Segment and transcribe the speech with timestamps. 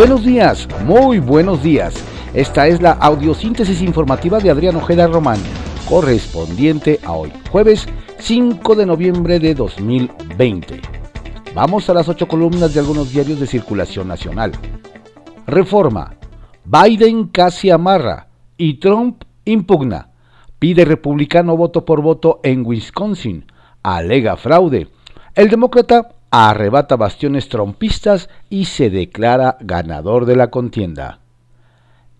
[0.00, 1.94] Buenos días, muy buenos días.
[2.32, 5.38] Esta es la audiosíntesis informativa de Adrián Ojeda Román,
[5.86, 10.80] correspondiente a hoy, jueves 5 de noviembre de 2020.
[11.54, 14.52] Vamos a las ocho columnas de algunos diarios de circulación nacional.
[15.46, 16.14] Reforma.
[16.64, 20.12] Biden casi amarra y Trump impugna.
[20.58, 23.44] Pide republicano voto por voto en Wisconsin.
[23.82, 24.88] Alega fraude.
[25.34, 31.20] El demócrata arrebata bastiones trompistas y se declara ganador de la contienda.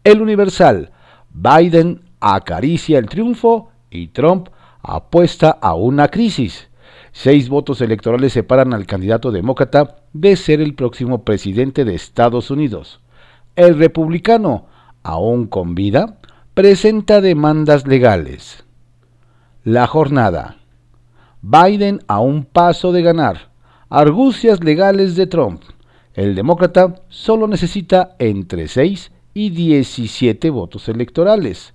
[0.02, 0.90] El Universal,
[1.32, 4.48] Biden acaricia el triunfo y Trump
[4.82, 6.68] apuesta a una crisis.
[7.12, 13.00] Seis votos electorales separan al candidato demócrata de ser el próximo presidente de Estados Unidos.
[13.56, 14.66] El republicano,
[15.02, 16.18] aún con vida,
[16.54, 18.64] presenta demandas legales.
[19.64, 20.56] La jornada.
[21.42, 23.49] Biden a un paso de ganar
[23.92, 25.62] Argucias legales de Trump.
[26.14, 31.72] El demócrata solo necesita entre 6 y 17 votos electorales.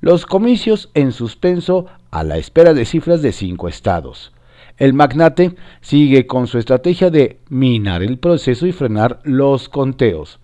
[0.00, 4.32] Los comicios en suspenso a la espera de cifras de cinco estados.
[4.76, 10.38] El magnate sigue con su estrategia de minar el proceso y frenar los conteos.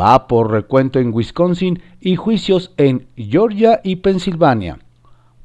[0.00, 4.78] Va por recuento en Wisconsin y juicios en Georgia y Pensilvania.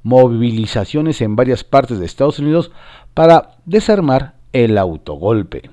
[0.03, 2.71] Movilizaciones en varias partes de Estados Unidos
[3.13, 5.69] para desarmar el autogolpe.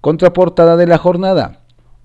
[0.00, 1.60] Contraportada de la jornada.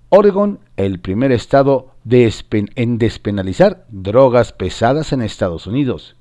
[0.08, 6.16] Oregon, el primer estado en despenalizar drogas pesadas en Estados Unidos.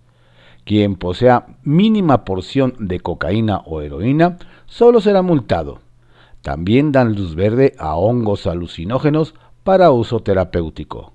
[0.66, 5.80] Quien posea mínima porción de cocaína o heroína solo será multado.
[6.44, 9.34] También dan luz verde a hongos alucinógenos
[9.64, 11.14] para uso terapéutico.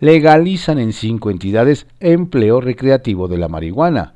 [0.00, 4.15] Legalizan en cinco entidades empleo recreativo de la marihuana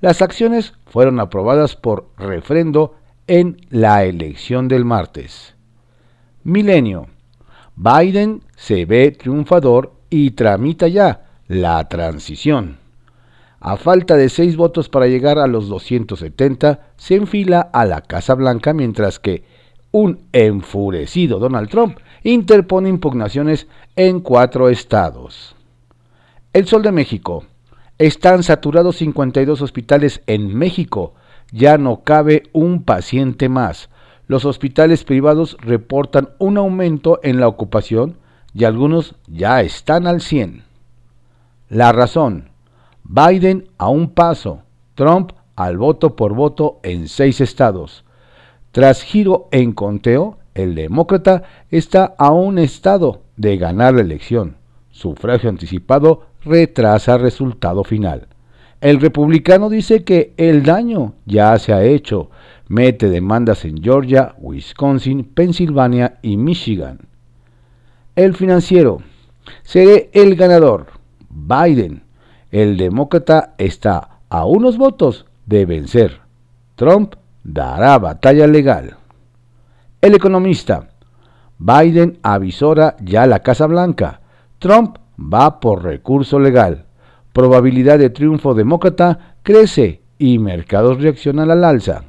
[0.00, 2.94] las acciones fueron aprobadas por refrendo
[3.26, 5.54] en la elección del martes.
[6.44, 7.08] Milenio.
[7.74, 12.78] Biden se ve triunfador y tramita ya la transición.
[13.60, 18.34] A falta de seis votos para llegar a los 270, se enfila a la Casa
[18.34, 19.44] Blanca mientras que
[19.90, 25.56] un enfurecido Donald Trump interpone impugnaciones en cuatro estados.
[26.52, 27.44] El Sol de México.
[27.98, 31.14] Están saturados 52 hospitales en México.
[31.50, 33.88] Ya no cabe un paciente más.
[34.26, 38.18] Los hospitales privados reportan un aumento en la ocupación
[38.52, 40.64] y algunos ya están al 100.
[41.70, 42.50] La razón.
[43.02, 44.62] Biden a un paso.
[44.94, 48.04] Trump al voto por voto en seis estados.
[48.72, 54.58] Tras giro en conteo, el demócrata está a un estado de ganar la elección.
[54.90, 58.28] Sufragio anticipado retrasa resultado final.
[58.80, 62.30] El republicano dice que el daño ya se ha hecho.
[62.68, 67.00] Mete demandas en Georgia, Wisconsin, Pensilvania y Michigan.
[68.14, 69.02] El financiero.
[69.62, 70.86] Seré el ganador.
[71.28, 72.02] Biden.
[72.50, 76.20] El demócrata está a unos votos de vencer.
[76.74, 77.14] Trump
[77.44, 78.96] dará batalla legal.
[80.00, 80.88] El economista.
[81.58, 84.20] Biden avisora ya la Casa Blanca.
[84.58, 86.86] Trump va por recurso legal.
[87.32, 92.04] Probabilidad de triunfo demócrata crece y mercados reaccionan al alza.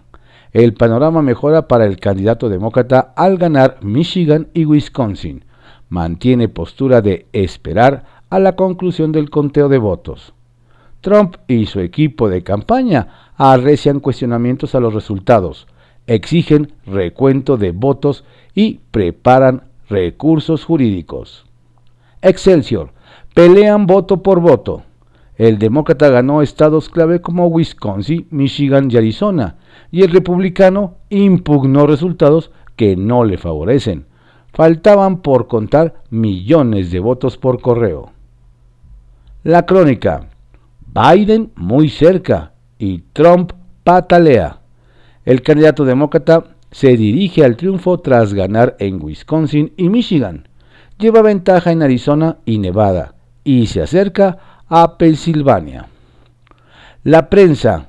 [0.53, 5.44] El panorama mejora para el candidato demócrata al ganar Michigan y Wisconsin.
[5.90, 10.34] Mantiene postura de esperar a la conclusión del conteo de votos.
[11.01, 15.67] Trump y su equipo de campaña arrecian cuestionamientos a los resultados,
[16.07, 18.25] exigen recuento de votos
[18.56, 21.46] y preparan recursos jurídicos.
[22.22, 22.97] Excelsior
[23.38, 24.81] pelean voto por voto.
[25.36, 29.58] El demócrata ganó estados clave como Wisconsin, Michigan y Arizona,
[29.92, 34.08] y el republicano impugnó resultados que no le favorecen.
[34.53, 38.09] Faltaban por contar millones de votos por correo.
[39.44, 40.30] La crónica.
[40.88, 43.52] Biden muy cerca y Trump
[43.84, 44.62] patalea.
[45.26, 50.47] El candidato demócrata se dirige al triunfo tras ganar en Wisconsin y Michigan.
[50.97, 53.14] Lleva ventaja en Arizona y Nevada
[53.47, 55.88] y se acerca a Pensilvania.
[57.05, 57.88] La prensa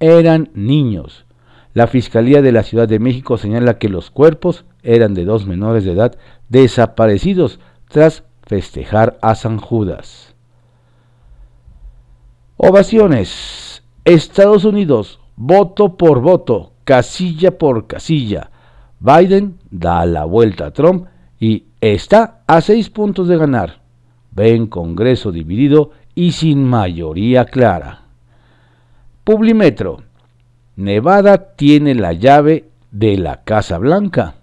[0.00, 1.26] eran niños.
[1.74, 5.84] La Fiscalía de la Ciudad de México señala que los cuerpos eran de dos menores
[5.84, 6.16] de edad
[6.48, 10.34] desaparecidos tras festejar a San Judas.
[12.56, 13.84] Ovaciones.
[14.04, 18.50] Estados Unidos, voto por voto, casilla por casilla.
[18.98, 21.06] Biden da la vuelta a Trump
[21.38, 23.85] y está a seis puntos de ganar
[24.36, 28.02] ven Congreso dividido y sin mayoría clara.
[29.24, 30.02] Publimetro.
[30.76, 34.34] Nevada tiene la llave de la Casa Blanca.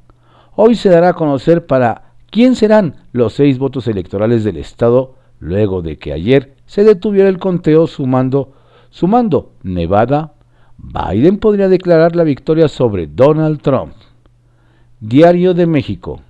[0.55, 5.83] Hoy se dará a conocer para ¿Quién serán los seis votos electorales del Estado luego
[5.83, 8.53] de que ayer se detuviera el conteo sumando,
[8.89, 10.33] sumando Nevada?
[10.79, 13.93] Biden podría declarar la victoria sobre Donald Trump.
[14.99, 16.21] Diario de México.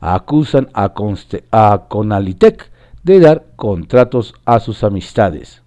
[0.00, 0.92] Acusan a,
[1.50, 2.70] a Conalitec
[3.04, 5.62] de dar contratos a sus amistades.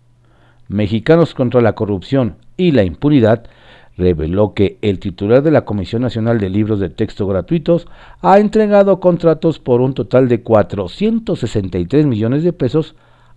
[0.67, 3.45] Mexicanos contra la corrupción y la impunidad
[3.95, 7.87] reveló que el titular de la Comisión Nacional de Libros de Texto Gratuitos
[8.21, 12.95] ha entregado contratos por un total de 463 millones de pesos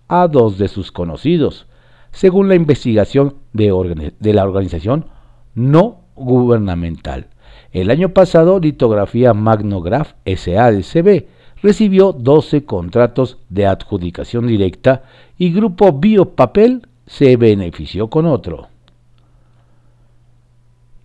[0.08, 1.66] a dos de sus conocidos,
[2.10, 5.06] según la investigación de, de la organización
[5.54, 7.28] no gubernamental.
[7.72, 11.26] El año pasado, Litografía Magnograph SADCB
[11.62, 15.04] recibió 12 contratos de adjudicación directa
[15.38, 18.68] y Grupo Biopapel se benefició con otro.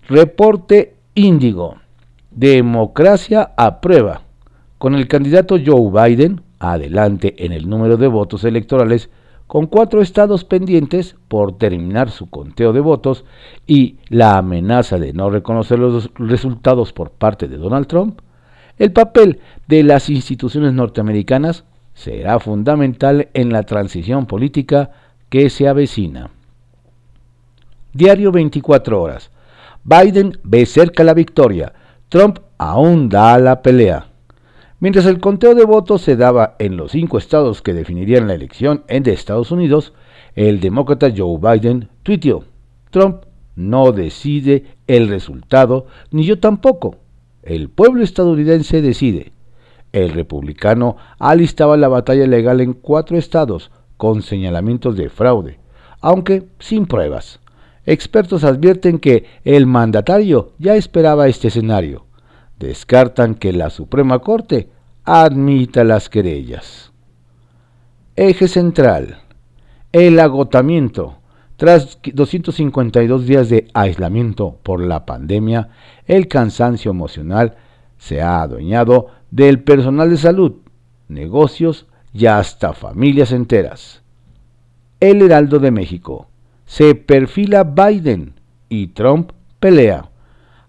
[0.07, 1.75] Reporte Índigo.
[2.31, 4.21] Democracia a prueba.
[4.77, 9.09] Con el candidato Joe Biden adelante en el número de votos electorales,
[9.47, 13.25] con cuatro estados pendientes por terminar su conteo de votos
[13.67, 18.21] y la amenaza de no reconocer los resultados por parte de Donald Trump,
[18.77, 21.63] el papel de las instituciones norteamericanas
[21.93, 24.91] será fundamental en la transición política
[25.29, 26.29] que se avecina.
[27.93, 29.31] Diario 24 horas.
[29.83, 31.73] Biden ve cerca la victoria.
[32.09, 34.07] Trump aún da la pelea.
[34.79, 38.83] Mientras el conteo de votos se daba en los cinco estados que definirían la elección
[38.87, 39.93] en Estados Unidos,
[40.35, 42.43] el demócrata Joe Biden tuiteó,
[42.89, 43.23] Trump
[43.55, 46.97] no decide el resultado, ni yo tampoco.
[47.45, 49.31] El pueblo estadounidense decide.
[49.93, 55.59] El republicano alistaba la batalla legal en cuatro estados con señalamientos de fraude,
[56.01, 57.39] aunque sin pruebas.
[57.85, 62.07] Expertos advierten que el mandatario ya esperaba este escenario.
[62.57, 64.69] Descartan que la Suprema Corte
[65.03, 66.91] admita las querellas.
[68.15, 69.19] Eje central.
[69.91, 71.19] El agotamiento.
[71.57, 75.69] Tras 252 días de aislamiento por la pandemia,
[76.05, 77.55] el cansancio emocional
[77.97, 80.55] se ha adueñado del personal de salud,
[81.07, 84.03] negocios y hasta familias enteras.
[84.99, 86.27] El Heraldo de México.
[86.65, 88.33] Se perfila Biden
[88.67, 90.09] y Trump pelea.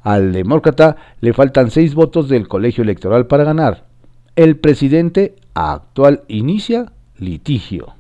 [0.03, 3.87] Al demócrata le faltan seis votos del colegio electoral para ganar.
[4.37, 7.95] El presidente actual inicia litigio.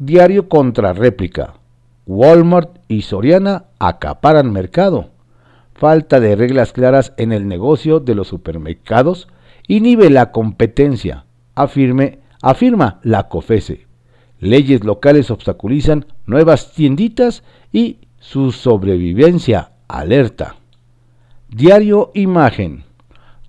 [0.00, 1.54] Diario contra réplica.
[2.06, 5.10] Walmart y Soriana acaparan mercado.
[5.74, 9.26] Falta de reglas claras en el negocio de los supermercados
[9.66, 11.24] inhibe la competencia,
[11.56, 13.88] afirme, afirma la COFESE.
[14.38, 17.42] Leyes locales obstaculizan nuevas tienditas
[17.72, 20.56] y su sobrevivencia alerta.
[21.48, 22.84] Diario Imagen.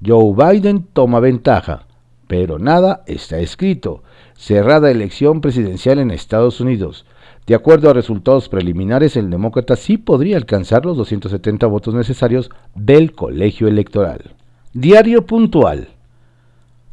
[0.03, 1.85] Joe Biden toma ventaja,
[2.29, 4.03] pero nada está escrito.
[4.35, 7.07] Cerrada elección presidencial en Estados Unidos.
[7.47, 13.13] De acuerdo a resultados preliminares, el demócrata sí podría alcanzar los 270 votos necesarios del
[13.13, 14.35] colegio electoral.
[14.73, 15.87] Diario puntual.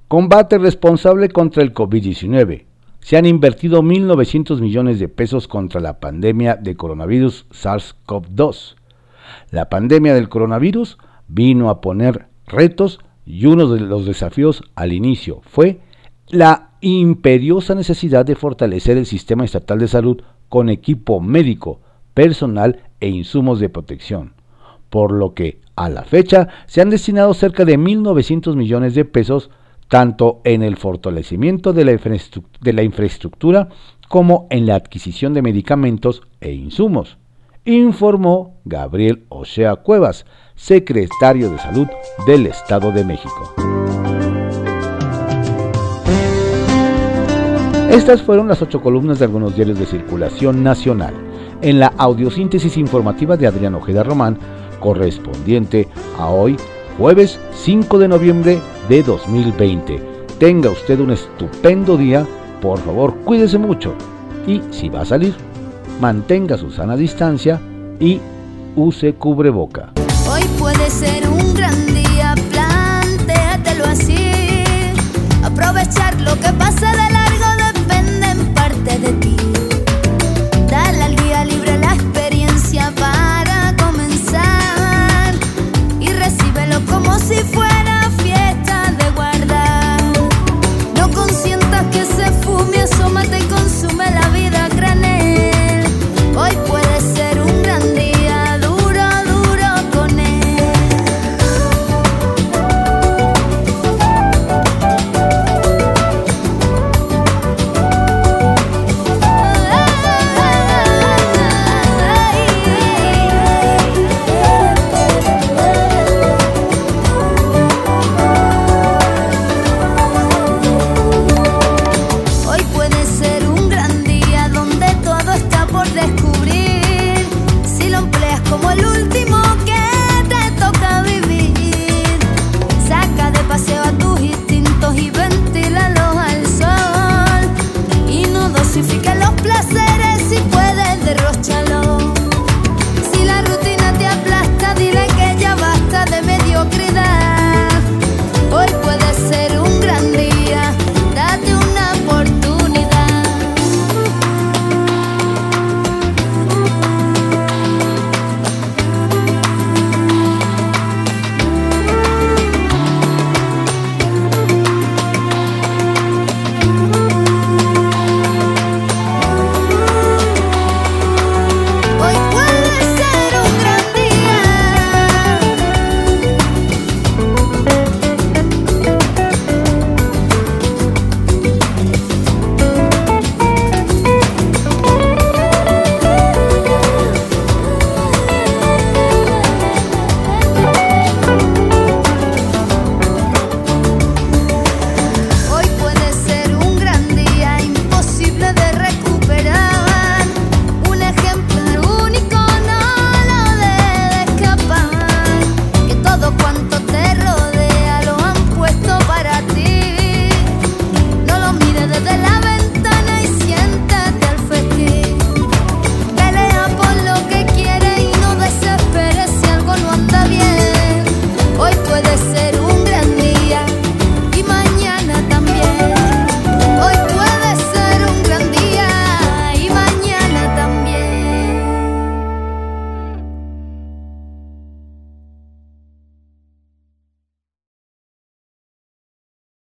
[0.09, 2.65] Combate responsable contra el COVID-19.
[3.00, 8.77] Se han invertido 1.900 millones de pesos contra la pandemia de coronavirus SARS-CoV-2.
[9.50, 10.97] La pandemia del coronavirus
[11.28, 15.80] vino a poner retos y uno de los desafíos al inicio fue
[16.28, 21.80] la imperiosa necesidad de fortalecer el sistema estatal de salud con equipo médico,
[22.14, 24.35] personal e insumos de protección,
[24.88, 29.50] por lo que a la fecha se han destinado cerca de 1.900 millones de pesos
[29.88, 33.68] tanto en el fortalecimiento de la, infraestructura
[34.09, 37.18] como en la adquisición de medicamentos e insumos,
[37.66, 41.88] informó Gabriel Osea Cuevas, secretario de Salud
[42.26, 43.54] del Estado de México.
[47.90, 51.14] Estas fueron las ocho columnas de algunos diarios de circulación nacional
[51.61, 54.38] en la audiosíntesis informativa de Adrián Ojeda Román,
[54.78, 56.56] correspondiente a hoy,
[56.99, 60.00] jueves 5 de noviembre de 2020.
[60.38, 62.26] Tenga usted un estupendo día,
[62.61, 63.94] por favor cuídese mucho
[64.46, 65.35] y si va a salir,
[66.00, 67.61] mantenga su sana distancia
[68.00, 68.21] y
[68.76, 69.93] use cubreboca.
[70.31, 74.65] Hoy puede ser un gran día, plantéatelo así,
[75.45, 77.25] aprovechar lo que pasa de largo